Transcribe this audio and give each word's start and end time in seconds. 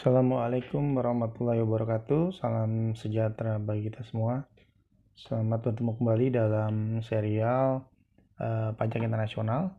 Assalamualaikum 0.00 0.96
warahmatullahi 0.96 1.60
wabarakatuh. 1.60 2.32
Salam 2.32 2.96
sejahtera 2.96 3.60
bagi 3.60 3.92
kita 3.92 4.00
semua. 4.08 4.48
Selamat 5.12 5.60
bertemu 5.68 5.92
kembali 5.92 6.26
dalam 6.32 6.74
serial 7.04 7.84
uh, 8.40 8.72
pajak 8.80 9.04
internasional. 9.04 9.76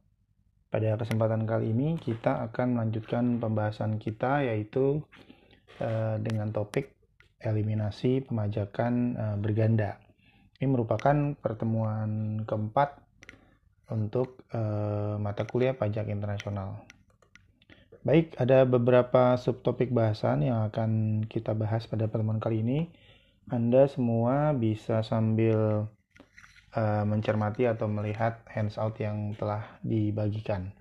Pada 0.70 0.94
kesempatan 1.02 1.49
kali 1.49 1.73
ini 1.73 1.97
kita 1.97 2.38
akan 2.38 2.78
melanjutkan 2.78 3.42
pembahasan 3.42 3.97
kita 3.97 4.46
yaitu 4.46 5.02
uh, 5.81 6.22
dengan 6.22 6.53
topik 6.53 6.94
eliminasi 7.42 8.22
pemajakan 8.22 8.94
uh, 9.17 9.38
berganda. 9.42 9.97
Ini 10.62 10.69
merupakan 10.69 11.33
pertemuan 11.33 12.46
keempat 12.46 12.94
untuk 13.90 14.46
uh, 14.53 15.17
mata 15.17 15.49
kuliah 15.49 15.74
pajak 15.74 16.13
internasional. 16.13 16.85
Baik, 18.02 18.34
ada 18.41 18.66
beberapa 18.66 19.38
subtopik 19.38 19.94
bahasan 19.94 20.41
yang 20.41 20.66
akan 20.73 21.21
kita 21.30 21.53
bahas 21.53 21.85
pada 21.85 22.09
pertemuan 22.09 22.41
kali 22.41 22.66
ini. 22.66 22.89
Anda 23.45 23.85
semua 23.85 24.58
bisa 24.58 25.05
sambil 25.05 25.85
uh, 26.73 27.03
mencermati 27.05 27.70
atau 27.70 27.85
melihat 27.85 28.41
handout 28.49 28.98
yang 28.98 29.38
telah 29.38 29.77
dibagikan. 29.85 30.73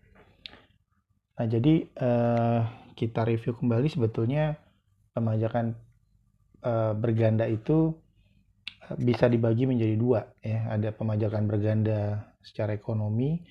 Nah, 1.37 1.45
jadi 1.45 1.93
uh, 2.01 2.65
kita 2.97 3.29
review 3.29 3.52
kembali 3.52 3.93
sebetulnya 3.93 4.57
pemajakan 5.13 5.77
uh, 6.65 6.97
berganda 6.97 7.45
itu 7.45 8.01
bisa 8.97 9.29
dibagi 9.29 9.69
menjadi 9.69 9.93
dua 9.93 10.25
ya. 10.41 10.73
Ada 10.73 10.97
pemajakan 10.97 11.45
berganda 11.45 12.33
secara 12.41 12.73
ekonomi 12.73 13.45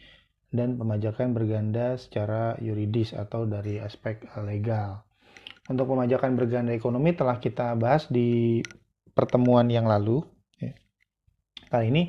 dan 0.49 0.77
pemajakan 0.81 1.37
berganda 1.37 1.93
secara 2.01 2.57
yuridis 2.57 3.13
atau 3.13 3.45
dari 3.45 3.77
aspek 3.77 4.25
legal. 4.41 5.05
Untuk 5.69 5.85
pemajakan 5.85 6.33
berganda 6.33 6.73
ekonomi 6.73 7.13
telah 7.13 7.37
kita 7.37 7.77
bahas 7.77 8.09
di 8.09 8.61
pertemuan 9.13 9.69
yang 9.69 9.85
lalu. 9.85 10.25
Ya. 10.57 10.73
Kali 11.69 11.93
ini 11.93 12.03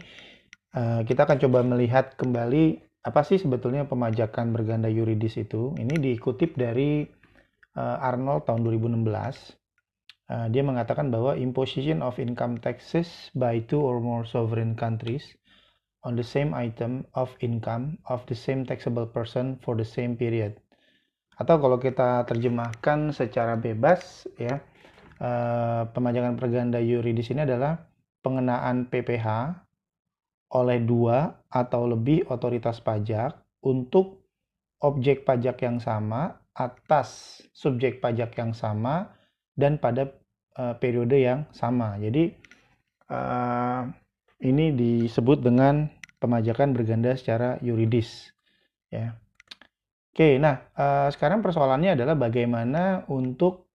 eh, 0.73 1.01
kita 1.05 1.29
akan 1.29 1.39
coba 1.45 1.61
melihat 1.61 2.17
kembali 2.17 2.81
apa 3.01 3.21
sih 3.25 3.37
sebetulnya 3.37 3.85
pemajakan 3.85 4.57
berganda 4.57 4.89
yuridis 4.89 5.37
itu. 5.37 5.77
Ini 5.77 6.01
dikutip 6.01 6.57
dari 6.57 7.05
eh, 7.77 7.97
Arnold 8.09 8.49
tahun 8.49 8.65
2016. 8.65 9.61
Eh, 10.31 10.47
dia 10.49 10.63
mengatakan 10.65 11.13
bahwa 11.13 11.37
imposition 11.37 12.01
of 12.01 12.17
income 12.17 12.57
taxes 12.57 13.29
by 13.37 13.61
two 13.61 13.85
or 13.85 14.01
more 14.01 14.25
sovereign 14.25 14.73
countries 14.73 15.37
on 16.05 16.17
the 16.17 16.25
same 16.25 16.57
item 16.57 17.05
of 17.13 17.33
income 17.45 18.01
of 18.09 18.25
the 18.27 18.37
same 18.37 18.65
taxable 18.65 19.05
person 19.05 19.61
for 19.61 19.77
the 19.77 19.85
same 19.85 20.17
period. 20.17 20.57
Atau 21.37 21.61
kalau 21.61 21.81
kita 21.81 22.25
terjemahkan 22.29 23.17
secara 23.17 23.57
bebas 23.57 24.29
ya, 24.37 24.61
eh, 25.21 25.83
pemajangan 25.89 26.37
perganda 26.37 26.81
yuridis 26.81 27.33
ini 27.33 27.45
adalah 27.45 27.81
pengenaan 28.21 28.89
PPh 28.93 29.27
oleh 30.51 30.79
dua 30.83 31.47
atau 31.49 31.87
lebih 31.87 32.27
otoritas 32.29 32.83
pajak 32.83 33.39
untuk 33.65 34.27
objek 34.83 35.23
pajak 35.23 35.63
yang 35.63 35.79
sama 35.79 36.41
atas 36.57 37.41
subjek 37.55 38.03
pajak 38.03 38.35
yang 38.35 38.51
sama 38.51 39.15
dan 39.55 39.79
pada 39.79 40.11
uh, 40.59 40.75
periode 40.81 41.21
yang 41.21 41.47
sama. 41.55 41.95
Jadi 42.01 42.35
uh, 43.13 43.87
ini 44.41 44.73
disebut 44.73 45.45
dengan 45.45 45.89
pemajakan 46.21 46.73
berganda 46.77 47.17
secara 47.17 47.57
yuridis 47.65 48.33
ya. 48.93 49.17
Oke 50.11 50.37
nah 50.37 50.69
uh, 50.75 51.09
sekarang 51.13 51.41
persoalannya 51.41 51.97
adalah 51.97 52.19
bagaimana 52.19 53.07
untuk 53.09 53.71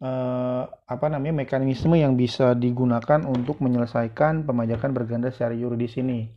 uh, 0.00 0.64
apa 0.66 1.06
namanya 1.12 1.44
mekanisme 1.44 1.94
yang 1.94 2.18
bisa 2.18 2.56
digunakan 2.56 3.22
untuk 3.26 3.60
menyelesaikan 3.60 4.48
pemajakan 4.48 4.90
berganda 4.96 5.28
secara 5.30 5.54
yuridis 5.54 6.00
ini 6.00 6.32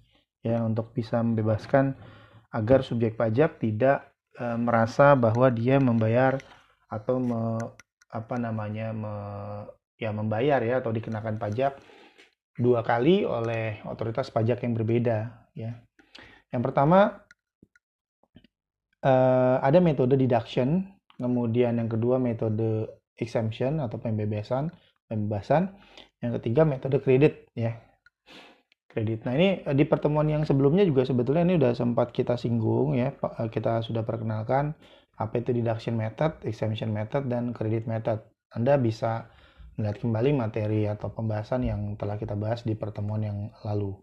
ya 0.45 0.61
untuk 0.61 0.93
bisa 0.93 1.23
membebaskan 1.23 1.97
agar 2.53 2.85
subjek 2.85 3.17
pajak 3.17 3.57
tidak 3.59 4.13
uh, 4.37 4.57
merasa 4.59 5.17
bahwa 5.17 5.49
dia 5.49 5.81
membayar 5.81 6.37
atau 6.87 7.19
me, 7.19 7.59
apa 8.07 8.35
namanya 8.39 8.95
me, 8.95 9.13
ya 9.99 10.16
membayar 10.16 10.63
ya 10.63 10.79
atau 10.79 10.95
dikenakan 10.95 11.35
pajak 11.35 11.75
dua 12.57 12.81
kali 12.81 13.23
oleh 13.23 13.79
otoritas 13.85 14.34
pajak 14.34 14.66
yang 14.66 14.73
berbeda 14.73 15.47
ya. 15.53 15.78
Yang 16.50 16.62
pertama 16.66 17.22
uh, 19.06 19.57
ada 19.62 19.78
metode 19.78 20.18
deduction, 20.18 20.90
kemudian 21.16 21.78
yang 21.78 21.90
kedua 21.90 22.17
metode 22.17 22.90
exemption 23.17 23.81
atau 23.81 23.97
pembebasan, 24.01 24.73
pembebasan. 25.09 25.73
Yang 26.22 26.41
ketiga 26.41 26.66
metode 26.66 26.97
kredit 27.01 27.46
ya. 27.53 27.78
Kredit. 28.90 29.29
Nah, 29.29 29.38
ini 29.38 29.62
di 29.78 29.85
pertemuan 29.85 30.25
yang 30.25 30.41
sebelumnya 30.41 30.81
juga 30.81 31.06
sebetulnya 31.06 31.46
ini 31.46 31.62
sudah 31.62 31.73
sempat 31.78 32.09
kita 32.09 32.34
singgung 32.40 32.97
ya. 32.97 33.13
Eh, 33.13 33.50
kita 33.53 33.85
sudah 33.85 34.01
perkenalkan 34.01 34.73
apa 35.17 35.34
itu 35.38 35.53
deduction 35.53 35.97
method, 35.97 36.34
exemption 36.46 36.90
method 36.90 37.29
dan 37.29 37.53
credit 37.53 37.85
method. 37.85 38.22
Anda 38.53 38.81
bisa 38.81 39.29
melihat 39.77 40.01
kembali 40.01 40.33
materi 40.33 40.89
atau 40.89 41.13
pembahasan 41.13 41.63
yang 41.63 41.93
telah 41.95 42.17
kita 42.17 42.33
bahas 42.33 42.65
di 42.65 42.73
pertemuan 42.73 43.21
yang 43.21 43.39
lalu. 43.61 43.93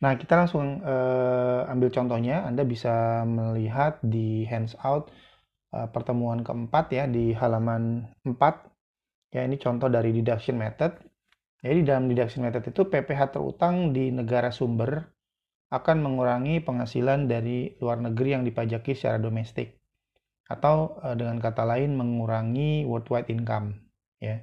Nah, 0.00 0.16
kita 0.16 0.32
langsung 0.36 0.80
uh, 0.80 1.68
ambil 1.68 1.92
contohnya. 1.92 2.44
Anda 2.44 2.64
bisa 2.64 3.24
melihat 3.28 4.00
di 4.00 4.48
handout 4.48 5.12
uh, 5.76 5.88
pertemuan 5.92 6.40
keempat 6.40 6.92
ya 6.92 7.04
di 7.08 7.36
halaman 7.36 8.08
4. 8.24 9.36
Ya, 9.36 9.44
ini 9.44 9.56
contoh 9.60 9.92
dari 9.92 10.12
deduction 10.16 10.56
method. 10.56 10.96
Jadi 11.60 11.84
dalam 11.84 12.08
deduction 12.08 12.44
method 12.48 12.64
itu 12.64 12.88
PPh 12.88 13.36
terutang 13.36 13.92
di 13.92 14.08
negara 14.08 14.48
sumber 14.48 15.04
akan 15.70 16.02
mengurangi 16.02 16.64
penghasilan 16.64 17.28
dari 17.28 17.76
luar 17.78 18.00
negeri 18.00 18.40
yang 18.40 18.44
dipajaki 18.48 18.96
secara 18.96 19.20
domestik 19.20 19.78
atau 20.50 20.98
uh, 20.98 21.14
dengan 21.14 21.38
kata 21.38 21.62
lain 21.62 21.94
mengurangi 21.94 22.82
worldwide 22.88 23.30
income 23.30 23.78
ya. 24.18 24.42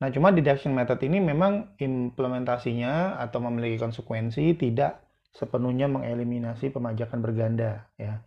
Nah, 0.00 0.08
cuma 0.08 0.32
deduction 0.32 0.72
method 0.72 0.96
ini 1.04 1.20
memang 1.20 1.76
implementasinya 1.76 3.20
atau 3.20 3.44
memiliki 3.44 3.76
konsekuensi 3.76 4.56
tidak 4.56 5.04
sepenuhnya 5.30 5.86
mengeliminasi 5.92 6.72
pemajakan 6.72 7.20
berganda 7.20 7.86
ya. 8.00 8.24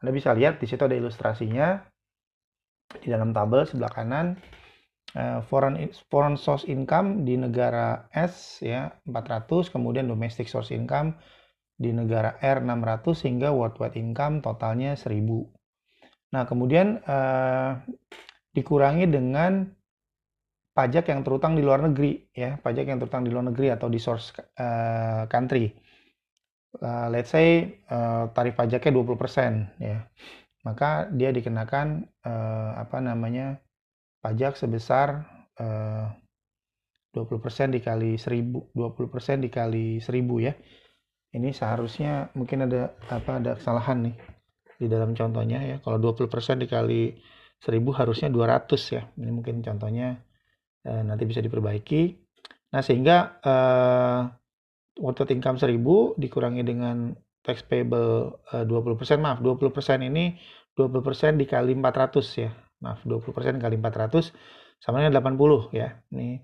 Anda 0.00 0.10
bisa 0.14 0.32
lihat 0.32 0.62
di 0.62 0.70
situ 0.70 0.80
ada 0.80 0.96
ilustrasinya 0.96 1.82
di 3.02 3.10
dalam 3.10 3.34
tabel 3.34 3.68
sebelah 3.68 3.92
kanan 3.92 4.26
uh, 5.18 5.44
foreign 5.44 5.76
foreign 6.08 6.38
source 6.40 6.64
income 6.66 7.26
di 7.26 7.36
negara 7.36 8.08
S 8.10 8.64
ya 8.64 8.88
400 9.04 9.70
kemudian 9.70 10.08
domestic 10.08 10.48
source 10.48 10.72
income 10.72 11.18
di 11.80 11.92
negara 11.92 12.40
R 12.40 12.64
600 12.64 13.16
sehingga 13.16 13.52
worldwide 13.52 13.96
income 13.96 14.44
totalnya 14.44 14.96
1000. 14.96 15.16
Nah, 16.30 16.44
kemudian 16.46 17.00
uh, 17.02 17.80
dikurangi 18.52 19.08
dengan 19.08 19.66
pajak 20.70 21.10
yang 21.10 21.20
terutang 21.26 21.58
di 21.58 21.62
luar 21.66 21.82
negeri 21.82 22.30
ya 22.30 22.54
pajak 22.62 22.86
yang 22.86 22.98
terutang 23.02 23.26
di 23.26 23.30
luar 23.34 23.50
negeri 23.50 23.74
atau 23.74 23.90
di 23.90 23.98
source 23.98 24.34
uh, 24.58 25.26
country. 25.26 25.74
Uh, 26.70 27.10
let's 27.10 27.34
say 27.34 27.82
uh, 27.90 28.30
tarif 28.30 28.54
pajaknya 28.54 28.94
20% 28.94 29.82
ya. 29.82 30.06
Maka 30.62 31.10
dia 31.10 31.34
dikenakan 31.34 32.06
uh, 32.22 32.78
apa 32.78 33.02
namanya 33.02 33.58
pajak 34.22 34.54
sebesar 34.54 35.26
uh, 35.58 36.06
20% 37.10 37.74
dikali 37.74 38.14
1000 38.14 38.70
20% 38.70 39.46
dikali 39.50 39.98
1000 39.98 40.46
ya. 40.46 40.54
Ini 41.30 41.50
seharusnya 41.54 42.30
mungkin 42.38 42.70
ada 42.70 42.94
apa 43.10 43.42
ada 43.42 43.58
kesalahan 43.58 44.06
nih 44.06 44.16
di 44.78 44.86
dalam 44.86 45.18
contohnya 45.18 45.58
ya. 45.66 45.76
Kalau 45.82 45.98
20% 45.98 46.30
dikali 46.62 47.18
1000 47.58 47.98
harusnya 47.98 48.28
200 48.30 48.94
ya. 48.94 49.02
Ini 49.18 49.30
mungkin 49.34 49.58
contohnya 49.66 50.29
eh, 50.86 51.02
nanti 51.04 51.24
bisa 51.28 51.40
diperbaiki. 51.44 52.02
Nah, 52.70 52.82
sehingga 52.84 53.40
eh, 53.42 54.20
worth 55.00 55.30
income 55.32 55.58
1000 55.58 56.20
dikurangi 56.20 56.62
dengan 56.62 57.12
tax 57.40 57.64
payable 57.64 58.40
eh, 58.52 58.64
20%, 58.68 59.20
maaf 59.20 59.40
20% 59.40 60.06
ini 60.06 60.36
20% 60.76 61.40
dikali 61.40 61.72
400 61.76 62.42
ya. 62.44 62.50
Maaf, 62.80 63.04
20% 63.04 63.60
kali 63.60 63.76
400 63.76 64.32
sama 64.80 65.04
dengan 65.04 65.20
80 65.20 65.76
ya. 65.76 66.00
Ini 66.12 66.40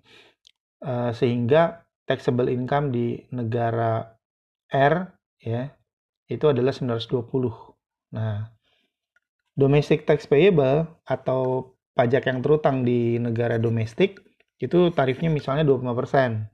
eh, 0.85 1.13
sehingga 1.17 1.87
taxable 2.07 2.53
income 2.53 2.93
di 2.93 3.19
negara 3.33 4.05
R 4.71 4.95
ya 5.41 5.71
itu 6.27 6.45
adalah 6.51 6.75
920. 6.75 8.15
Nah, 8.15 8.51
domestic 9.55 10.05
tax 10.05 10.27
payable 10.27 10.87
atau 11.07 11.73
pajak 11.97 12.29
yang 12.29 12.43
terutang 12.43 12.83
di 12.83 13.17
negara 13.17 13.57
domestik 13.57 14.26
itu 14.57 14.91
tarifnya 14.93 15.29
misalnya 15.29 15.65
25%. 15.69 16.49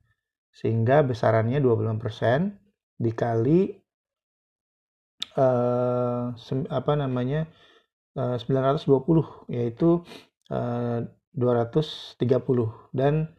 Sehingga 0.53 1.01
besarannya 1.07 1.65
25% 1.65 3.01
dikali 3.01 3.73
uh, 5.39 6.37
apa 6.69 6.93
namanya 6.93 7.49
uh, 8.21 8.37
eh, 8.37 8.85
920 8.85 9.49
yaitu 9.49 10.05
uh, 10.53 11.01
230 11.33 12.21
dan 12.93 13.33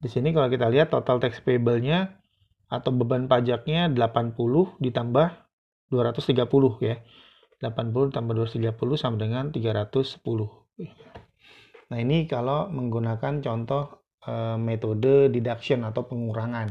di 0.00 0.08
sini 0.12 0.36
kalau 0.36 0.52
kita 0.52 0.68
lihat 0.68 0.92
total 0.92 1.16
tax 1.16 1.40
payable-nya 1.40 2.20
atau 2.68 2.92
beban 2.92 3.26
pajaknya 3.26 3.88
80 3.88 4.36
ditambah 4.80 5.28
230 5.90 6.86
ya. 6.86 6.96
80 7.60 8.16
tambah 8.16 8.32
230 8.32 8.72
sama 8.96 9.20
dengan 9.20 9.52
310. 9.52 10.24
Nah, 11.92 11.98
ini 11.98 12.24
kalau 12.24 12.72
menggunakan 12.72 13.44
contoh 13.44 13.99
e, 14.24 14.32
metode 14.60 15.32
deduction 15.32 15.84
atau 15.84 16.04
pengurangan. 16.06 16.68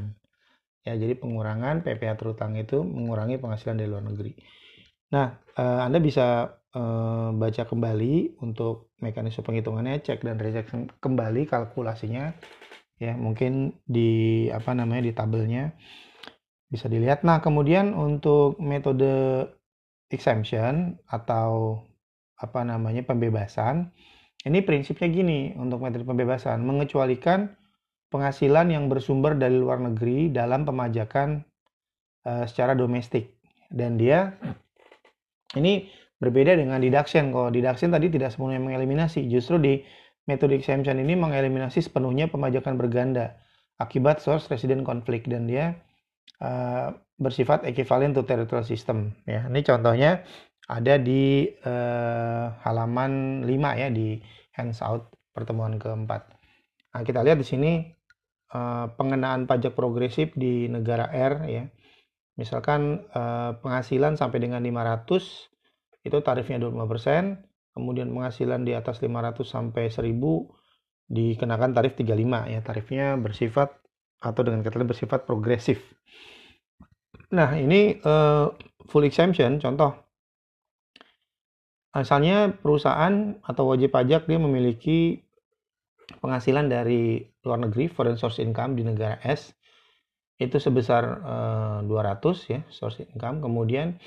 Ya, 0.86 0.96
jadi 0.96 1.14
pengurangan 1.20 1.84
PPh 1.84 2.16
terutang 2.18 2.56
itu 2.56 2.82
mengurangi 2.82 3.38
penghasilan 3.38 3.78
dari 3.78 3.90
luar 3.90 4.06
negeri. 4.06 4.34
Nah, 5.14 5.38
e, 5.54 5.64
Anda 5.64 6.00
bisa 6.02 6.58
e, 6.72 6.82
baca 7.36 7.64
kembali 7.66 8.42
untuk 8.42 8.94
mekanisme 9.02 9.46
penghitungannya, 9.46 10.02
cek 10.02 10.22
dan 10.26 10.38
recheck 10.38 10.68
kembali 11.02 11.50
kalkulasinya. 11.50 12.34
Ya, 13.00 13.16
mungkin 13.16 13.80
di 13.88 14.48
apa 14.52 14.76
namanya 14.76 15.08
di 15.08 15.14
tabelnya 15.16 15.72
bisa 16.70 16.86
dilihat. 16.92 17.26
Nah, 17.26 17.42
kemudian 17.42 17.98
untuk 17.98 18.60
metode 18.62 19.48
exemption 20.14 20.98
atau 21.10 21.82
apa 22.40 22.62
namanya 22.64 23.04
pembebasan, 23.04 23.92
ini 24.48 24.64
prinsipnya 24.64 25.08
gini 25.12 25.40
untuk 25.60 25.84
metode 25.84 26.08
pembebasan, 26.08 26.64
mengecualikan 26.64 27.52
penghasilan 28.08 28.72
yang 28.72 28.88
bersumber 28.88 29.36
dari 29.36 29.60
luar 29.60 29.84
negeri 29.84 30.32
dalam 30.32 30.64
pemajakan 30.64 31.44
uh, 32.24 32.46
secara 32.48 32.74
domestik. 32.74 33.36
Dan 33.70 34.00
dia 34.00 34.34
ini 35.60 35.92
berbeda 36.18 36.56
dengan 36.56 36.80
deduction. 36.80 37.36
Kalau 37.36 37.52
deduction 37.52 37.92
tadi 37.92 38.08
tidak 38.10 38.34
sepenuhnya 38.34 38.64
mengeliminasi, 38.64 39.28
justru 39.28 39.60
di 39.60 39.74
metode 40.26 40.56
exemption 40.56 40.98
ini 40.98 41.18
mengeliminasi 41.18 41.84
sepenuhnya 41.84 42.30
pemajakan 42.30 42.78
berganda 42.78 43.38
akibat 43.80 44.20
source 44.24 44.46
resident 44.52 44.84
conflict 44.86 45.26
dan 45.26 45.48
dia 45.50 45.76
uh, 46.44 46.94
bersifat 47.20 47.68
equivalent 47.68 48.16
to 48.16 48.24
territorial 48.24 48.68
system 48.68 49.12
ya. 49.28 49.48
Ini 49.48 49.62
contohnya 49.66 50.24
ada 50.70 51.02
di 51.02 51.50
uh, 51.66 52.54
halaman 52.62 53.42
5 53.42 53.82
ya 53.82 53.90
di 53.90 54.22
hands-out 54.54 55.10
pertemuan 55.34 55.82
keempat. 55.82 56.30
Nah, 56.94 57.02
kita 57.02 57.26
lihat 57.26 57.42
di 57.42 57.48
sini 57.48 57.72
uh, 58.54 58.86
pengenaan 58.94 59.50
pajak 59.50 59.74
progresif 59.74 60.38
di 60.38 60.70
negara 60.70 61.10
R 61.10 61.34
ya. 61.50 61.66
Misalkan 62.38 63.04
uh, 63.12 63.58
penghasilan 63.60 64.16
sampai 64.16 64.40
dengan 64.46 64.62
500 64.62 66.06
itu 66.06 66.18
tarifnya 66.24 66.62
25%, 66.62 67.76
kemudian 67.76 68.08
penghasilan 68.14 68.64
di 68.64 68.78
atas 68.78 69.02
500 69.04 69.44
sampai 69.44 69.92
1000 69.92 70.16
dikenakan 71.10 71.74
tarif 71.74 71.98
35 71.98 72.54
ya. 72.54 72.60
Tarifnya 72.62 73.18
bersifat 73.18 73.74
atau 74.22 74.42
dengan 74.46 74.62
kata 74.62 74.80
lain 74.80 74.92
bersifat 74.92 75.26
progresif. 75.26 75.82
Nah, 77.34 77.58
ini 77.58 77.98
uh, 78.06 78.54
full 78.86 79.06
exemption 79.06 79.58
contoh. 79.58 80.09
Asalnya 81.90 82.54
perusahaan 82.54 83.38
atau 83.42 83.64
wajib 83.74 83.90
pajak 83.90 84.30
dia 84.30 84.38
memiliki 84.38 85.26
penghasilan 86.22 86.70
dari 86.70 87.26
luar 87.42 87.66
negeri, 87.66 87.90
foreign 87.90 88.18
source 88.18 88.42
income 88.42 88.78
di 88.78 88.86
negara 88.86 89.18
S 89.26 89.54
itu 90.40 90.56
sebesar 90.56 91.04
uh, 91.20 91.84
eh, 91.84 92.18
200 92.22 92.54
ya, 92.54 92.60
source 92.72 93.04
income. 93.04 93.44
Kemudian 93.44 94.00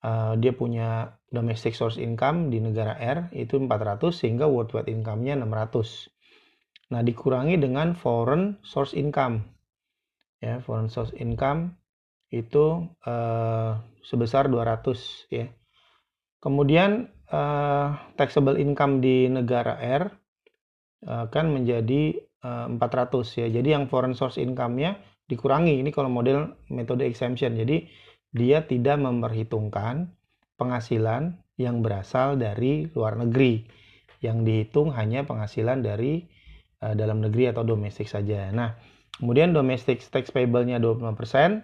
uh, 0.00 0.32
dia 0.40 0.56
punya 0.56 1.12
domestic 1.28 1.76
source 1.76 2.00
income 2.00 2.48
di 2.48 2.62
negara 2.62 2.96
R 2.96 3.28
itu 3.36 3.60
400 3.60 4.14
sehingga 4.14 4.48
worldwide 4.48 4.88
income-nya 4.88 5.36
600. 5.36 6.94
Nah, 6.94 7.02
dikurangi 7.04 7.60
dengan 7.60 7.92
foreign 7.98 8.62
source 8.64 8.96
income. 8.96 9.44
Ya, 10.40 10.60
foreign 10.64 10.88
source 10.88 11.12
income 11.20 11.76
itu 12.32 12.88
uh, 13.04 13.78
sebesar 14.06 14.48
200 14.48 15.28
ya. 15.30 15.52
Kemudian 16.40 17.13
uh, 17.30 17.94
taxable 18.18 18.58
income 18.58 19.00
di 19.00 19.30
negara 19.30 19.78
R 19.80 20.04
akan 21.04 21.60
menjadi 21.60 22.16
uh, 22.44 22.66
400 22.72 23.40
ya. 23.44 23.48
Jadi 23.48 23.68
yang 23.76 23.88
foreign 23.88 24.16
source 24.16 24.40
income-nya 24.40 24.96
dikurangi. 25.28 25.80
Ini 25.80 25.90
kalau 25.92 26.08
model 26.12 26.56
metode 26.72 27.04
exemption. 27.04 27.56
Jadi 27.56 27.88
dia 28.34 28.64
tidak 28.64 29.00
memperhitungkan 29.00 30.10
penghasilan 30.56 31.38
yang 31.60 31.84
berasal 31.84 32.40
dari 32.40 32.88
luar 32.92 33.20
negeri. 33.20 33.64
Yang 34.24 34.38
dihitung 34.48 34.96
hanya 34.96 35.28
penghasilan 35.28 35.84
dari 35.84 36.24
uh, 36.80 36.96
dalam 36.96 37.20
negeri 37.20 37.52
atau 37.52 37.62
domestik 37.64 38.08
saja. 38.08 38.48
Nah, 38.52 38.76
kemudian 39.20 39.52
domestic 39.52 40.00
tax 40.08 40.32
payable-nya 40.32 40.80
25%, 40.80 41.60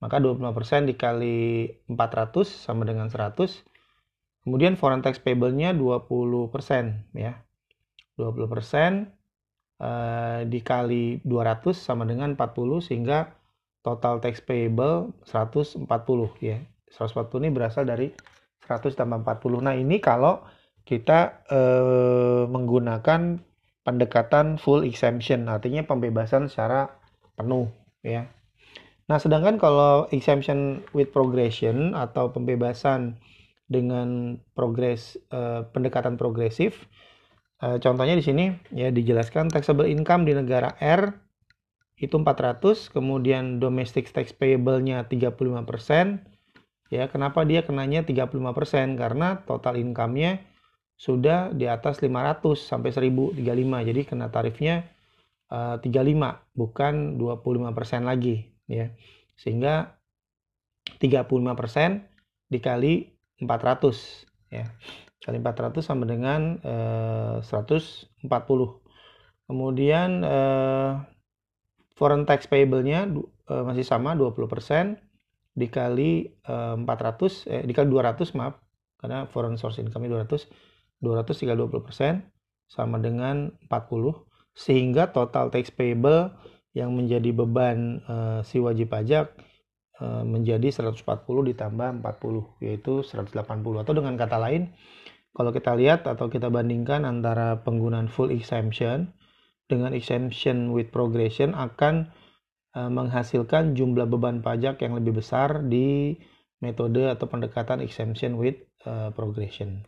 maka 0.00 0.16
25% 0.18 0.88
dikali 0.88 1.68
400 1.86 2.48
sama 2.48 2.88
dengan 2.88 3.12
100. 3.12 3.71
Kemudian 4.42 4.74
foreign 4.74 5.02
tax 5.02 5.22
payable-nya 5.22 5.70
20% 5.74 7.14
ya. 7.14 7.38
20% 8.18 9.08
eh, 9.80 10.40
dikali 10.46 11.22
200 11.22 11.72
sama 11.74 12.02
dengan 12.04 12.34
40 12.34 12.82
sehingga 12.82 13.32
total 13.86 14.18
tax 14.18 14.42
payable 14.42 15.14
140 15.26 15.86
ya. 16.42 16.58
140 16.90 17.42
ini 17.42 17.50
berasal 17.54 17.86
dari 17.86 18.10
100 18.66 18.98
tambah 18.98 19.22
40. 19.22 19.62
Nah, 19.62 19.74
ini 19.78 20.02
kalau 20.02 20.42
kita 20.82 21.46
eh, 21.50 22.44
menggunakan 22.50 23.38
pendekatan 23.82 24.58
full 24.58 24.86
exemption, 24.86 25.50
artinya 25.50 25.82
pembebasan 25.86 26.46
secara 26.46 26.90
penuh 27.34 27.70
ya. 28.02 28.30
Nah, 29.10 29.18
sedangkan 29.18 29.58
kalau 29.58 30.06
exemption 30.14 30.86
with 30.94 31.10
progression 31.10 31.92
atau 31.98 32.30
pembebasan 32.30 33.18
dengan 33.72 34.36
progres 34.52 35.16
eh, 35.32 35.64
pendekatan 35.72 36.20
progresif, 36.20 36.84
eh, 37.64 37.80
contohnya 37.80 38.14
di 38.14 38.24
sini 38.24 38.52
ya 38.76 38.92
dijelaskan 38.92 39.48
taxable 39.48 39.88
income 39.88 40.28
di 40.28 40.36
negara 40.36 40.76
R 40.78 41.16
itu 42.02 42.18
400, 42.18 42.90
kemudian 42.90 43.62
domestic 43.62 44.10
tax 44.10 44.34
payable-nya 44.34 45.06
35%. 45.06 46.26
Ya, 46.90 47.06
kenapa 47.08 47.46
dia 47.46 47.62
kenanya 47.62 48.02
35%? 48.02 48.98
Karena 48.98 49.40
total 49.46 49.78
income-nya 49.78 50.42
sudah 50.98 51.54
di 51.54 51.70
atas 51.70 52.02
500 52.02 52.58
sampai 52.58 52.90
1035. 52.90 53.86
Jadi 53.86 54.00
kena 54.02 54.28
tarifnya 54.34 54.90
uh, 55.48 55.78
35 55.78 56.58
bukan 56.58 56.94
25% 57.16 58.02
lagi 58.02 58.50
ya. 58.66 58.90
Sehingga 59.38 59.94
35% 60.98 62.02
dikali 62.50 63.11
400 63.42 64.54
ya. 64.54 64.70
Kali 65.22 65.38
400 65.38 65.82
sama 65.82 66.06
dengan 66.06 66.58
eh, 66.62 67.38
140. 67.42 68.22
Kemudian 69.46 70.10
eh, 70.22 70.92
foreign 71.98 72.24
tax 72.26 72.46
payable-nya 72.46 73.10
eh, 73.10 73.62
masih 73.66 73.86
sama 73.86 74.14
20% 74.14 74.98
dikali 75.52 76.32
eh, 76.32 76.76
400 76.78 77.50
eh 77.50 77.62
dikali 77.68 77.86
200 77.90 78.38
maaf 78.38 78.56
karena 79.02 79.26
foreign 79.28 79.58
source 79.58 79.82
income 79.82 80.08
200 80.08 80.48
200 81.02 81.42
dikali 81.42 81.58
20% 81.58 82.22
sama 82.70 82.96
dengan 82.96 83.52
40 83.68 84.16
sehingga 84.56 85.12
total 85.12 85.52
tax 85.52 85.68
payable 85.68 86.32
yang 86.72 86.96
menjadi 86.96 87.36
beban 87.36 88.00
uh, 88.08 88.40
si 88.40 88.56
wajib 88.56 88.88
pajak 88.88 89.28
menjadi 90.26 90.68
140 90.70 91.04
ditambah 91.54 91.88
40 92.02 92.64
yaitu 92.64 93.06
180 93.06 93.82
atau 93.82 93.92
dengan 93.94 94.14
kata 94.18 94.36
lain 94.40 94.72
kalau 95.32 95.50
kita 95.54 95.72
lihat 95.78 96.04
atau 96.04 96.28
kita 96.28 96.52
bandingkan 96.52 97.08
antara 97.08 97.62
penggunaan 97.64 98.10
full 98.10 98.28
exemption 98.28 99.14
dengan 99.70 99.96
exemption 99.96 100.74
with 100.76 100.92
progression 100.92 101.56
akan 101.56 102.12
uh, 102.76 102.92
menghasilkan 102.92 103.72
jumlah 103.72 104.04
beban 104.04 104.44
pajak 104.44 104.84
yang 104.84 104.92
lebih 104.92 105.16
besar 105.24 105.64
di 105.64 106.20
metode 106.60 107.08
atau 107.08 107.24
pendekatan 107.26 107.80
exemption 107.80 108.36
with 108.36 108.60
uh, 108.84 109.08
progression. 109.16 109.82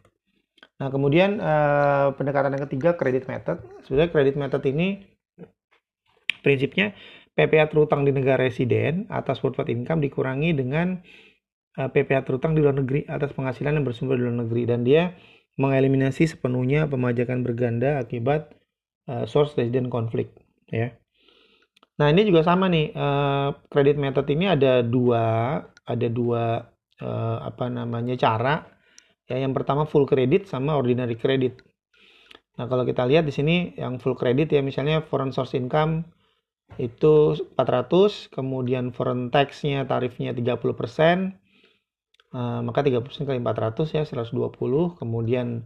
Nah, 0.75 0.91
kemudian 0.91 1.39
pendekatan 2.19 2.51
yang 2.51 2.67
ketiga 2.67 2.99
credit 2.99 3.31
method. 3.31 3.63
Sebenarnya 3.87 4.11
credit 4.11 4.35
method 4.35 4.59
ini 4.67 5.15
Prinsipnya 6.45 6.93
PPh 7.35 7.75
terutang 7.75 8.07
di 8.07 8.15
negara 8.15 8.47
residen 8.47 9.11
atas 9.11 9.43
worldwide 9.43 9.71
income 9.75 9.99
dikurangi 10.03 10.55
dengan 10.55 11.03
uh, 11.79 11.87
eh, 11.87 11.89
PPh 11.91 12.23
terutang 12.27 12.55
di 12.55 12.63
luar 12.63 12.79
negeri 12.79 13.03
atas 13.11 13.35
penghasilan 13.35 13.79
yang 13.79 13.87
bersumber 13.87 14.15
di 14.19 14.25
luar 14.27 14.47
negeri 14.47 14.63
dan 14.71 14.87
dia 14.87 15.19
mengeliminasi 15.59 16.31
sepenuhnya 16.31 16.87
pemajakan 16.87 17.43
berganda 17.43 17.99
akibat 18.03 18.55
uh, 19.11 19.27
source 19.27 19.59
resident 19.59 19.91
conflict 19.91 20.35
ya. 20.71 20.95
Nah 21.99 22.11
ini 22.11 22.27
juga 22.27 22.43
sama 22.43 22.67
nih 22.71 22.91
uh, 22.95 23.55
credit 23.71 23.99
method 23.99 24.27
ini 24.31 24.51
ada 24.51 24.83
dua 24.83 25.59
ada 25.87 26.07
dua 26.11 26.71
uh, 27.03 27.39
apa 27.43 27.71
namanya 27.71 28.19
cara 28.19 28.67
ya 29.31 29.43
yang 29.43 29.55
pertama 29.55 29.87
full 29.87 30.07
credit 30.07 30.47
sama 30.47 30.75
ordinary 30.75 31.19
credit. 31.19 31.63
Nah, 32.55 32.71
kalau 32.71 32.87
kita 32.87 33.03
lihat 33.03 33.27
di 33.27 33.35
sini 33.35 33.75
yang 33.75 33.99
full 33.99 34.15
credit 34.15 34.47
ya, 34.55 34.63
misalnya 34.63 35.03
foreign 35.03 35.35
source 35.35 35.59
income 35.59 36.07
itu 36.77 37.39
400, 37.55 38.35
kemudian 38.35 38.91
foreign 38.91 39.31
tax-nya 39.31 39.87
tarifnya 39.87 40.35
30%, 40.35 41.39
uh, 42.35 42.61
maka 42.67 42.81
30% 42.83 43.29
kali 43.29 43.39
400 43.39 43.95
ya 43.95 44.03
120, 44.03 44.99
kemudian 44.99 45.63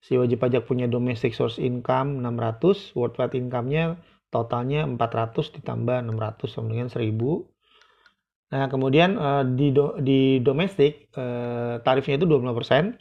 si 0.00 0.16
wajib 0.16 0.40
pajak 0.42 0.66
punya 0.66 0.90
domestic 0.90 1.36
source 1.36 1.60
income 1.62 2.18
600, 2.18 2.96
worldwide 2.98 3.36
income-nya 3.38 4.00
totalnya 4.30 4.86
400 4.86 5.54
ditambah 5.60 5.96
600 6.06 6.50
sama 6.50 6.66
dengan 6.72 6.88
1000. 6.90 7.46
Nah, 8.50 8.66
kemudian 8.66 9.14
uh, 9.14 9.46
di 9.46 9.70
do, 9.70 9.94
di 10.02 10.42
domestik 10.42 11.14
uh, 11.14 11.78
tarifnya 11.86 12.18
itu 12.18 12.26
25%, 12.26 12.98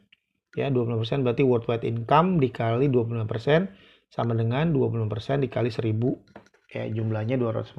ya 0.54 0.70
20% 0.70 1.26
berarti 1.26 1.42
worldwide 1.42 1.86
income 1.86 2.38
dikali 2.38 2.86
25% 2.90 4.10
sama 4.10 4.34
dengan 4.34 4.74
20% 4.74 5.46
dikali 5.46 5.70
1000 5.70 6.39
ya 6.70 6.86
jumlahnya 6.90 7.36
250 7.42 7.76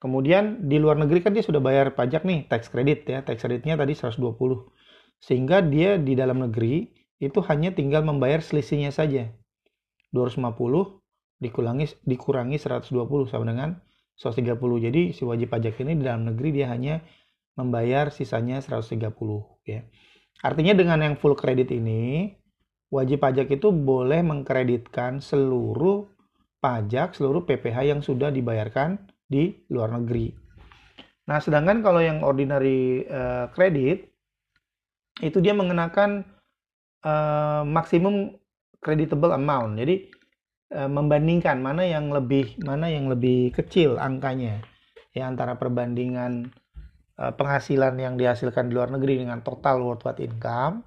kemudian 0.00 0.66
di 0.68 0.76
luar 0.80 0.96
negeri 1.00 1.20
kan 1.24 1.32
dia 1.36 1.44
sudah 1.44 1.60
bayar 1.60 1.92
pajak 1.92 2.24
nih 2.24 2.48
tax 2.48 2.72
credit 2.72 3.04
ya 3.08 3.20
tax 3.20 3.44
creditnya 3.44 3.76
tadi 3.76 3.92
120 3.92 4.20
sehingga 5.24 5.64
dia 5.64 5.96
di 5.96 6.12
dalam 6.12 6.44
negeri 6.44 7.04
itu 7.22 7.40
hanya 7.48 7.72
tinggal 7.72 8.04
membayar 8.04 8.44
selisihnya 8.44 8.92
saja. 8.92 9.32
250 10.12 11.00
dikurangi 11.42 11.86
dikurangi 12.06 12.56
120 12.60 13.32
sama 13.32 13.44
dengan 13.50 13.70
130 14.14 14.54
jadi 14.86 15.02
si 15.10 15.26
wajib 15.26 15.50
pajak 15.50 15.82
ini 15.82 15.98
di 15.98 16.04
dalam 16.06 16.30
negeri 16.30 16.54
dia 16.54 16.70
hanya 16.70 17.02
membayar 17.58 18.14
sisanya 18.14 18.62
130 18.62 19.10
ya. 19.66 19.82
Artinya 20.44 20.74
dengan 20.76 21.00
yang 21.00 21.16
full 21.16 21.34
kredit 21.38 21.72
ini, 21.72 22.34
wajib 22.92 23.24
pajak 23.24 23.48
itu 23.48 23.72
boleh 23.72 24.20
mengkreditkan 24.20 25.24
seluruh 25.24 26.13
pajak, 26.64 27.12
seluruh 27.12 27.44
PPh 27.44 27.92
yang 27.92 28.00
sudah 28.00 28.32
dibayarkan 28.32 28.96
di 29.28 29.52
luar 29.68 29.92
negeri. 29.92 30.32
Nah, 31.28 31.44
sedangkan 31.44 31.84
kalau 31.84 32.00
yang 32.00 32.24
ordinary 32.24 33.04
uh, 33.04 33.52
credit 33.52 34.08
itu 35.20 35.44
dia 35.44 35.52
mengenakan 35.52 36.24
uh, 37.04 37.68
maksimum 37.68 38.40
creditable 38.80 39.36
amount. 39.36 39.76
Jadi 39.76 40.08
uh, 40.72 40.88
membandingkan 40.88 41.60
mana 41.60 41.84
yang 41.84 42.08
lebih 42.08 42.56
mana 42.64 42.88
yang 42.88 43.12
lebih 43.12 43.52
kecil 43.52 44.00
angkanya 44.00 44.64
ya 45.12 45.28
antara 45.28 45.60
perbandingan 45.60 46.48
Eh, 47.14 47.30
penghasilan 47.30 47.94
yang 47.94 48.18
dihasilkan 48.18 48.66
di 48.66 48.74
luar 48.74 48.90
negeri 48.90 49.22
dengan 49.22 49.38
total 49.38 49.78
worldwide 49.86 50.18
income 50.18 50.82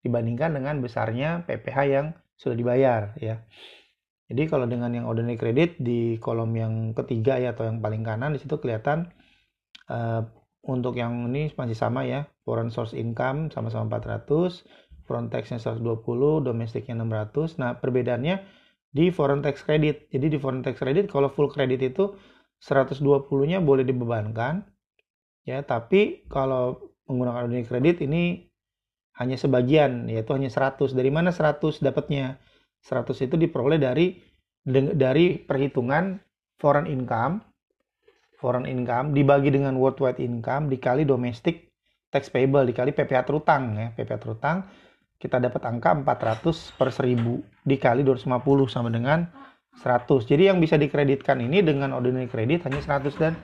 dibandingkan 0.00 0.56
dengan 0.56 0.80
besarnya 0.80 1.44
PPh 1.44 1.78
yang 1.84 2.06
sudah 2.32 2.56
dibayar 2.56 3.12
ya. 3.20 3.44
Jadi 4.30 4.46
kalau 4.46 4.70
dengan 4.70 4.94
yang 4.94 5.10
ordinary 5.10 5.34
credit 5.34 5.82
di 5.82 6.14
kolom 6.22 6.54
yang 6.54 6.94
ketiga 6.94 7.34
ya 7.42 7.50
atau 7.50 7.66
yang 7.66 7.82
paling 7.82 8.06
kanan 8.06 8.30
di 8.30 8.38
situ 8.38 8.62
kelihatan 8.62 9.10
uh, 9.90 10.22
untuk 10.70 10.94
yang 10.94 11.26
ini 11.26 11.50
masih 11.58 11.74
sama 11.74 12.06
ya, 12.06 12.30
foreign 12.46 12.70
source 12.70 12.94
income 12.94 13.50
sama-sama 13.50 13.98
400, 13.98 14.62
foreign 15.02 15.26
tax-nya 15.32 15.58
120, 15.58 16.46
domestiknya 16.46 16.94
600. 16.94 17.58
Nah, 17.58 17.74
perbedaannya 17.82 18.44
di 18.92 19.10
foreign 19.10 19.42
tax 19.42 19.66
credit. 19.66 20.06
Jadi 20.14 20.36
di 20.36 20.38
foreign 20.38 20.62
tax 20.62 20.78
credit 20.78 21.10
kalau 21.10 21.26
full 21.32 21.50
credit 21.50 21.80
itu 21.82 22.14
120-nya 22.60 23.64
boleh 23.64 23.88
dibebankan, 23.88 24.68
ya 25.48 25.64
tapi 25.64 26.28
kalau 26.28 26.92
menggunakan 27.08 27.48
ordinary 27.48 27.64
kredit 27.64 28.04
ini 28.04 28.46
hanya 29.16 29.40
sebagian 29.40 30.12
yaitu 30.12 30.36
hanya 30.36 30.52
100 30.52 30.92
dari 30.92 31.08
mana 31.08 31.32
100 31.32 31.80
dapatnya 31.80 32.36
100 32.84 33.26
itu 33.28 33.36
diperoleh 33.36 33.78
dari 33.80 34.16
dari 34.96 35.40
perhitungan 35.40 36.16
foreign 36.60 36.88
income. 36.88 37.44
Foreign 38.40 38.64
income 38.64 39.12
dibagi 39.12 39.52
dengan 39.52 39.76
worldwide 39.76 40.16
income 40.16 40.72
dikali 40.72 41.04
domestic 41.04 41.68
tax 42.08 42.32
payable 42.32 42.64
dikali 42.64 42.96
PPh 42.96 43.28
terutang 43.28 43.62
ya. 43.76 43.88
PPh 43.92 44.18
terutang 44.20 44.64
kita 45.20 45.36
dapat 45.36 45.60
angka 45.68 45.92
400 45.92 46.80
per 46.80 46.88
1000 46.88 47.68
dikali 47.68 48.00
250 48.00 48.72
sama 48.72 48.88
dengan 48.88 49.28
100 49.76 50.08
jadi 50.24 50.48
yang 50.48 50.58
bisa 50.64 50.80
dikreditkan 50.80 51.36
ini 51.44 51.60
dengan 51.60 51.92
ordinary 51.92 52.26
credit 52.32 52.64
hanya 52.64 52.80
100 52.80 53.20
dan 53.20 53.36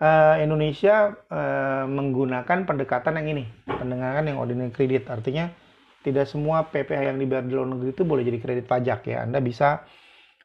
uh, 0.00 0.36
Indonesia 0.40 1.14
uh, 1.28 1.84
menggunakan 1.86 2.64
pendekatan 2.64 3.20
yang 3.20 3.28
ini, 3.38 3.44
pendekatan 3.68 4.32
yang 4.32 4.38
ordinary 4.40 4.72
credit. 4.72 5.06
Artinya 5.06 5.52
tidak 6.00 6.26
semua 6.28 6.64
PPh 6.68 7.12
yang 7.12 7.18
dibayar 7.20 7.44
di 7.44 7.52
luar 7.52 7.68
negeri 7.68 7.90
itu 7.92 8.02
boleh 8.06 8.22
jadi 8.24 8.38
kredit 8.40 8.66
pajak 8.66 9.00
ya. 9.08 9.24
Anda 9.24 9.38
bisa 9.44 9.84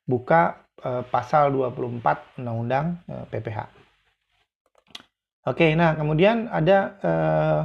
buka 0.03 0.67
uh, 0.83 1.03
pasal 1.07 1.55
24 1.55 2.39
Undang-Undang 2.41 2.85
uh, 3.07 3.25
PPh. 3.31 3.59
Oke, 5.45 5.77
nah 5.77 5.93
kemudian 5.93 6.49
ada 6.49 6.77
uh, 7.05 7.61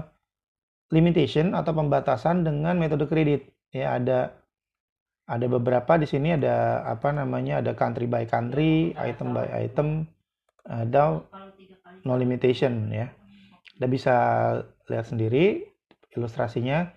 limitation 0.92 1.56
atau 1.56 1.72
pembatasan 1.72 2.44
dengan 2.44 2.76
metode 2.76 3.08
kredit. 3.08 3.48
Ya, 3.72 3.96
ada 3.96 4.36
ada 5.30 5.46
beberapa 5.46 5.94
di 5.96 6.04
sini 6.04 6.36
ada 6.36 6.84
apa 6.84 7.14
namanya? 7.14 7.64
Ada 7.64 7.72
country 7.72 8.04
by 8.10 8.26
country, 8.26 8.92
item 8.98 9.32
by 9.32 9.46
item, 9.54 10.04
ada 10.66 11.24
no 12.04 12.14
limitation 12.20 12.92
ya. 12.92 13.08
Anda 13.80 13.86
bisa 13.88 14.14
lihat 14.92 15.08
sendiri 15.08 15.64
ilustrasinya 16.12 16.92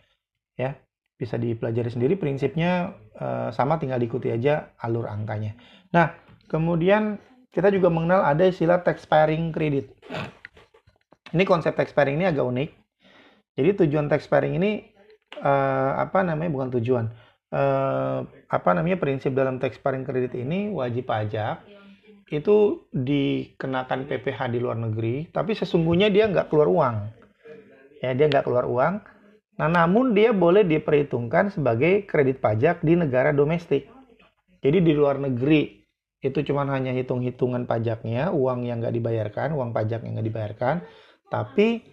ya. 0.59 0.75
Bisa 1.15 1.37
dipelajari 1.37 1.89
sendiri 1.93 2.17
prinsipnya 2.17 2.97
uh, 3.17 3.49
sama 3.53 3.77
tinggal 3.77 4.01
diikuti 4.01 4.33
aja 4.33 4.73
alur 4.81 5.07
angkanya. 5.07 5.53
Nah, 5.93 6.13
kemudian 6.49 7.21
kita 7.53 7.69
juga 7.69 7.93
mengenal 7.93 8.25
ada 8.25 8.49
istilah 8.49 8.81
tax 8.81 9.05
pairing 9.05 9.53
credit. 9.53 9.93
Ini 11.33 11.43
konsep 11.45 11.77
tax 11.77 11.93
pairing 11.93 12.17
ini 12.17 12.25
agak 12.25 12.45
unik. 12.45 12.69
Jadi 13.53 13.69
tujuan 13.85 14.09
tax 14.09 14.25
pairing 14.25 14.57
ini 14.57 14.81
uh, 15.37 16.01
apa 16.01 16.25
namanya 16.25 16.49
bukan 16.49 16.69
tujuan. 16.81 17.05
Uh, 17.53 18.25
apa 18.49 18.73
namanya 18.73 18.97
prinsip 18.97 19.37
dalam 19.37 19.61
tax 19.61 19.77
pairing 19.77 20.01
kredit 20.01 20.33
ini 20.33 20.73
wajib 20.73 21.05
pajak 21.05 21.61
itu 22.33 22.89
dikenakan 22.89 24.09
PPh 24.09 24.39
di 24.49 24.57
luar 24.57 24.81
negeri, 24.81 25.29
tapi 25.29 25.53
sesungguhnya 25.53 26.09
dia 26.09 26.25
nggak 26.25 26.49
keluar 26.49 26.65
uang. 26.65 26.95
Ya, 28.01 28.17
dia 28.17 28.25
nggak 28.25 28.49
keluar 28.49 28.65
uang. 28.65 29.05
Nah, 29.53 29.69
namun 29.69 30.17
dia 30.17 30.33
boleh 30.33 30.65
diperhitungkan 30.65 31.53
sebagai 31.53 32.09
kredit 32.09 32.41
pajak 32.41 32.81
di 32.81 32.97
negara 32.97 33.29
domestik. 33.29 33.85
Jadi 34.63 34.81
di 34.81 34.93
luar 34.95 35.21
negeri 35.21 35.83
itu 36.23 36.39
cuma 36.47 36.63
hanya 36.71 36.95
hitung-hitungan 36.95 37.67
pajaknya, 37.67 38.31
uang 38.31 38.63
yang 38.63 38.79
nggak 38.79 38.95
dibayarkan, 38.95 39.53
uang 39.53 39.75
pajak 39.75 40.07
yang 40.07 40.15
nggak 40.15 40.27
dibayarkan, 40.31 40.75
tapi 41.27 41.83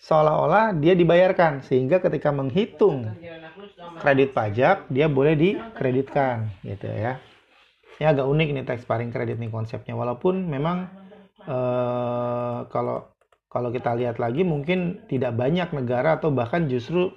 seolah-olah 0.00 0.76
dia 0.76 0.92
dibayarkan 0.92 1.62
sehingga 1.62 2.02
ketika 2.02 2.34
menghitung 2.34 3.08
kredit 4.02 4.34
pajak 4.34 4.84
dia 4.90 5.06
boleh 5.06 5.32
dikreditkan 5.38 6.50
gitu 6.66 6.90
ya 6.90 7.22
ya 8.02 8.06
agak 8.10 8.26
unik 8.26 8.48
nih 8.52 8.64
tax 8.66 8.84
paring 8.84 9.14
kredit 9.14 9.38
nih 9.38 9.48
konsepnya 9.48 9.94
walaupun 9.94 10.50
memang 10.50 10.90
uh, 11.46 12.66
kalau 12.68 13.13
kalau 13.54 13.70
kita 13.70 13.94
lihat 13.94 14.18
lagi 14.18 14.42
mungkin 14.42 15.06
tidak 15.06 15.38
banyak 15.38 15.70
negara 15.70 16.18
atau 16.18 16.34
bahkan 16.34 16.66
justru 16.66 17.14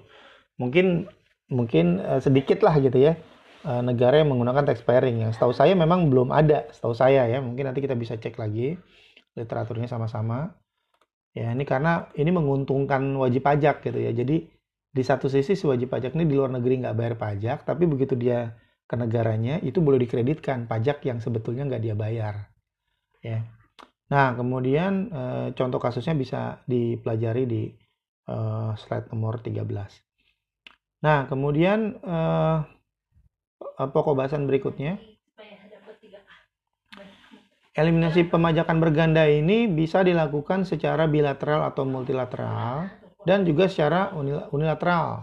mungkin 0.62 1.10
mungkin 1.50 1.98
uh, 2.06 2.22
sedikit 2.22 2.62
lah 2.62 2.78
gitu 2.78 3.02
ya 3.02 3.18
uh, 3.68 3.82
negara 3.84 4.22
yang 4.22 4.30
menggunakan 4.32 4.64
tax 4.68 4.84
pairing 4.86 5.28
yang 5.28 5.32
setahu 5.36 5.52
saya 5.52 5.74
memang 5.74 6.08
belum 6.08 6.30
ada 6.32 6.70
setahu 6.70 6.94
saya 6.94 7.26
ya. 7.26 7.44
Mungkin 7.44 7.68
nanti 7.68 7.84
kita 7.84 7.98
bisa 7.98 8.16
cek 8.16 8.40
lagi 8.40 8.80
literaturnya 9.36 9.92
sama-sama. 9.92 10.54
Ya 11.36 11.54
ini 11.54 11.68
karena 11.68 12.10
ini 12.18 12.34
menguntungkan 12.34 13.04
wajib 13.20 13.46
pajak 13.46 13.86
gitu 13.86 14.00
ya. 14.00 14.12
Jadi 14.16 14.50
di 14.88 15.04
satu 15.06 15.30
sisi 15.30 15.54
si 15.54 15.66
wajib 15.68 15.94
pajak 15.94 16.18
ini 16.18 16.26
di 16.26 16.34
luar 16.34 16.50
negeri 16.50 16.82
nggak 16.82 16.96
bayar 16.98 17.16
pajak 17.20 17.58
tapi 17.68 17.86
begitu 17.86 18.18
dia 18.18 18.58
ke 18.88 18.96
negaranya 18.98 19.62
itu 19.62 19.84
boleh 19.84 20.02
dikreditkan 20.02 20.66
pajak 20.66 21.04
yang 21.06 21.22
sebetulnya 21.22 21.70
nggak 21.70 21.84
dia 21.84 21.94
bayar. 21.94 22.50
Ya 23.22 23.46
nah 24.08 24.36
kemudian 24.36 25.12
e, 25.12 25.24
contoh 25.56 25.80
kasusnya 25.84 26.16
bisa 26.16 26.64
dipelajari 26.64 27.44
di 27.44 27.64
e, 28.24 28.36
slide 28.80 29.12
nomor 29.12 29.44
13 29.44 29.68
nah 31.04 31.28
kemudian 31.28 32.00
e, 32.00 32.18
pokok 33.78 34.18
bahasan 34.18 34.50
berikutnya. 34.50 34.98
Eliminasi 37.78 38.26
pemajakan 38.26 38.82
berganda 38.82 39.30
ini 39.30 39.70
bisa 39.70 40.02
dilakukan 40.02 40.66
secara 40.66 41.06
bilateral 41.06 41.62
atau 41.62 41.86
multilateral 41.86 42.90
dan 43.22 43.46
juga 43.46 43.70
secara 43.70 44.18
unilateral. 44.50 45.22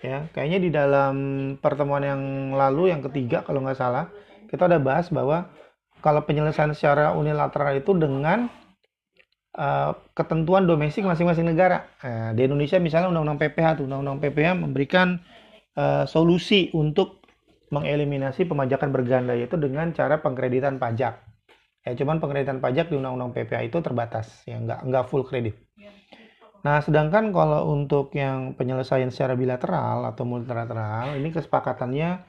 Ya 0.00 0.32
kayaknya 0.32 0.58
di 0.64 0.70
dalam 0.72 1.14
pertemuan 1.60 2.00
yang 2.00 2.22
lalu 2.56 2.88
yang 2.88 3.04
ketiga 3.04 3.44
kalau 3.44 3.60
nggak 3.60 3.76
salah 3.76 4.08
kita 4.48 4.72
udah 4.72 4.80
bahas 4.80 5.12
bahwa 5.12 5.52
kalau 6.00 6.24
penyelesaian 6.26 6.72
secara 6.74 7.14
unilateral 7.14 7.76
itu 7.76 7.94
dengan 7.94 8.48
uh, 9.56 9.92
ketentuan 10.16 10.66
domestik 10.66 11.06
masing-masing 11.06 11.48
negara 11.48 11.86
nah, 12.02 12.32
di 12.34 12.44
Indonesia 12.44 12.76
misalnya 12.82 13.12
undang-undang 13.12 13.40
PPH 13.40 13.80
tuh 13.80 13.84
undang-undang 13.86 14.18
PPH 14.18 14.50
memberikan 14.58 15.22
uh, 15.78 16.04
solusi 16.04 16.68
untuk 16.74 17.20
mengeliminasi 17.70 18.50
pemajakan 18.50 18.90
berganda 18.90 19.32
yaitu 19.32 19.54
dengan 19.54 19.94
cara 19.94 20.18
pengkreditan 20.18 20.82
pajak. 20.82 21.22
Ya, 21.80 21.96
cuman 21.96 22.20
pengkreditan 22.20 22.60
pajak 22.60 22.92
di 22.92 23.00
Undang-Undang 23.00 23.32
PPA 23.32 23.64
itu 23.64 23.80
terbatas, 23.80 24.44
ya 24.44 24.60
nggak 24.60 24.84
nggak 24.84 25.04
full 25.08 25.24
kredit. 25.24 25.56
Nah, 26.60 26.84
sedangkan 26.84 27.32
kalau 27.32 27.72
untuk 27.72 28.12
yang 28.12 28.52
penyelesaian 28.52 29.08
secara 29.08 29.32
bilateral 29.32 30.04
atau 30.04 30.28
multilateral, 30.28 31.16
ini 31.16 31.32
kesepakatannya 31.32 32.20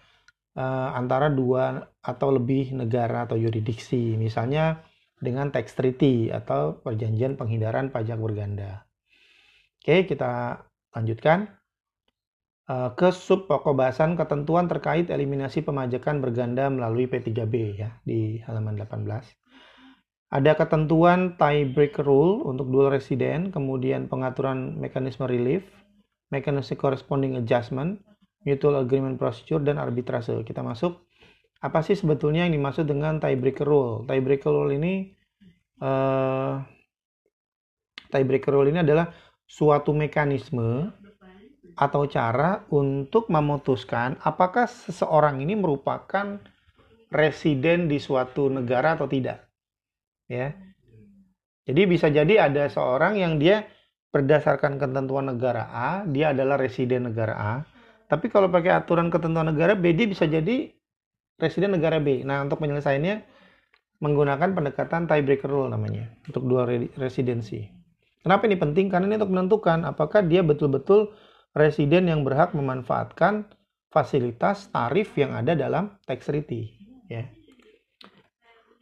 uh, 0.58 0.90
antara 0.96 1.32
dua 1.32 1.92
atau 2.02 2.34
lebih 2.34 2.76
negara 2.76 3.30
atau 3.30 3.38
yuridiksi, 3.38 4.18
misalnya 4.18 4.84
dengan 5.22 5.54
tax 5.54 5.78
treaty 5.78 6.34
atau 6.34 6.82
perjanjian 6.82 7.38
penghindaran 7.38 7.94
pajak 7.94 8.18
berganda. 8.18 8.90
Oke, 9.82 10.10
kita 10.10 10.66
lanjutkan 10.94 11.50
uh, 12.70 12.90
ke 12.98 13.14
sub 13.14 13.46
pokok 13.46 13.78
bahasan 13.78 14.18
ketentuan 14.18 14.66
terkait 14.66 15.08
eliminasi 15.14 15.62
pemajakan 15.62 16.20
berganda 16.20 16.68
melalui 16.68 17.06
P3B 17.06 17.54
ya 17.78 18.02
di 18.02 18.42
halaman 18.46 18.78
18. 18.82 19.42
Ada 20.32 20.56
ketentuan 20.56 21.36
tie 21.36 21.68
break 21.68 22.00
rule 22.08 22.48
untuk 22.48 22.72
dual 22.72 22.88
resident, 22.88 23.52
kemudian 23.52 24.08
pengaturan 24.08 24.80
mekanisme 24.80 25.28
relief, 25.28 25.68
mekanisme 26.32 26.80
corresponding 26.80 27.36
adjustment, 27.36 28.00
mutual 28.46 28.82
agreement 28.82 29.18
procedure, 29.18 29.62
dan 29.62 29.78
arbitrase. 29.78 30.42
Kita 30.46 30.62
masuk. 30.66 30.98
Apa 31.62 31.86
sih 31.86 31.94
sebetulnya 31.94 32.50
yang 32.50 32.58
dimaksud 32.58 32.90
dengan 32.90 33.22
tie 33.22 33.38
break 33.38 33.62
rule? 33.62 34.04
Tie 34.10 34.18
break 34.18 34.42
rule 34.50 34.74
ini 34.74 35.14
uh, 35.78 36.58
tie 38.10 38.26
break 38.26 38.50
rule 38.50 38.66
ini 38.74 38.82
adalah 38.82 39.14
suatu 39.46 39.94
mekanisme 39.94 40.90
atau 41.78 42.04
cara 42.10 42.66
untuk 42.74 43.30
memutuskan 43.30 44.20
apakah 44.26 44.66
seseorang 44.68 45.40
ini 45.40 45.54
merupakan 45.54 46.42
residen 47.12 47.86
di 47.86 48.02
suatu 48.02 48.50
negara 48.50 48.98
atau 48.98 49.06
tidak 49.06 49.52
ya. 50.32 50.56
Jadi 51.68 51.82
bisa 51.86 52.08
jadi 52.10 52.50
ada 52.50 52.66
seorang 52.72 53.22
yang 53.22 53.38
dia 53.38 53.68
berdasarkan 54.12 54.76
ketentuan 54.82 55.32
negara 55.32 55.72
A, 55.72 55.92
dia 56.04 56.36
adalah 56.36 56.60
residen 56.60 57.12
negara 57.12 57.36
A. 57.38 57.54
Tapi 58.12 58.28
kalau 58.28 58.52
pakai 58.52 58.76
aturan 58.76 59.08
ketentuan 59.08 59.48
negara 59.48 59.72
B, 59.72 59.96
dia 59.96 60.04
bisa 60.04 60.28
jadi 60.28 60.68
residen 61.40 61.72
negara 61.72 62.04
B. 62.04 62.28
Nah, 62.28 62.44
untuk 62.44 62.60
penyelesaiannya 62.60 63.24
menggunakan 64.04 64.52
pendekatan 64.52 65.08
tiebreaker 65.08 65.48
rule 65.48 65.72
namanya 65.72 66.12
untuk 66.28 66.44
dua 66.44 66.68
residensi. 67.00 67.72
Kenapa 68.20 68.52
ini 68.52 68.60
penting? 68.60 68.92
Karena 68.92 69.08
ini 69.08 69.16
untuk 69.16 69.32
menentukan 69.32 69.88
apakah 69.88 70.28
dia 70.28 70.44
betul-betul 70.44 71.16
residen 71.56 72.12
yang 72.12 72.28
berhak 72.28 72.52
memanfaatkan 72.52 73.48
fasilitas 73.88 74.68
tarif 74.76 75.16
yang 75.16 75.32
ada 75.32 75.56
dalam 75.56 75.96
tax 76.04 76.28
treaty. 76.28 76.76
Ya. 77.08 77.32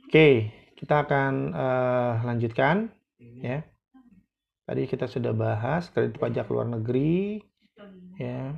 Oke, 0.09 0.49
kita 0.73 1.05
akan 1.05 1.53
uh, 1.53 2.13
lanjutkan 2.25 2.89
ya. 3.45 3.61
Tadi 4.65 4.85
kita 4.85 5.05
sudah 5.09 5.33
bahas 5.33 5.89
kredit 5.93 6.17
pajak 6.17 6.49
luar 6.49 6.65
negeri 6.69 7.41
ya. 8.17 8.57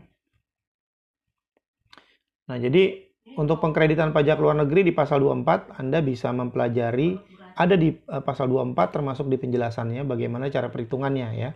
Nah, 2.52 2.60
jadi 2.60 3.00
untuk 3.40 3.64
pengkreditan 3.64 4.12
pajak 4.12 4.36
luar 4.44 4.60
negeri 4.60 4.84
di 4.84 4.92
pasal 4.92 5.24
24 5.24 5.80
Anda 5.80 6.04
bisa 6.04 6.36
mempelajari 6.36 7.16
ada 7.56 7.80
di 7.80 7.96
uh, 8.12 8.20
pasal 8.20 8.52
24 8.52 8.76
termasuk 8.92 9.32
di 9.32 9.40
penjelasannya 9.40 10.04
bagaimana 10.04 10.52
cara 10.52 10.68
perhitungannya 10.68 11.30
ya. 11.40 11.56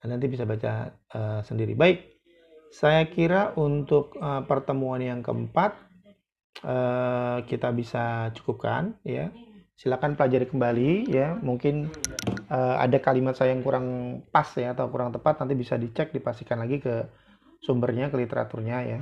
Anda 0.00 0.16
nanti 0.16 0.32
bisa 0.32 0.48
baca 0.48 0.88
uh, 1.12 1.44
sendiri. 1.44 1.76
Baik. 1.76 2.08
Saya 2.72 3.04
kira 3.12 3.52
untuk 3.60 4.16
uh, 4.16 4.48
pertemuan 4.48 5.04
yang 5.04 5.20
keempat 5.20 5.76
uh, 6.64 7.44
kita 7.44 7.68
bisa 7.76 8.32
cukupkan 8.32 8.96
ya 9.04 9.28
silakan 9.76 10.16
pelajari 10.16 10.48
kembali 10.48 10.90
ya 11.12 11.36
mungkin 11.40 11.92
uh, 12.48 12.76
ada 12.80 12.96
kalimat 13.02 13.36
saya 13.36 13.52
yang 13.52 13.60
kurang 13.60 14.20
pas 14.32 14.46
ya 14.56 14.72
atau 14.72 14.88
kurang 14.88 15.12
tepat 15.12 15.42
nanti 15.42 15.52
bisa 15.58 15.74
dicek 15.76 16.16
dipastikan 16.16 16.60
lagi 16.64 16.80
ke 16.80 17.08
sumbernya 17.60 18.08
ke 18.08 18.16
literaturnya 18.20 18.78
ya 18.84 19.00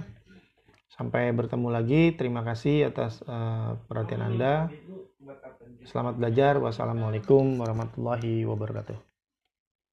sampai 0.91 1.31
bertemu 1.33 1.69
lagi. 1.71 2.03
Terima 2.19 2.43
kasih 2.43 2.91
atas 2.91 3.23
uh, 3.25 3.79
perhatian 3.87 4.23
anda. 4.23 4.69
Selamat 5.87 6.19
belajar. 6.19 6.59
Wassalamualaikum 6.59 7.57
warahmatullahi 7.57 8.45
wabarakatuh 8.45 9.10